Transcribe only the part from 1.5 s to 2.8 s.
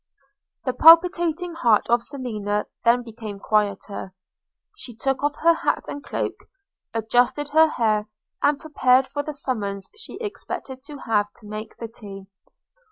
heart of Selina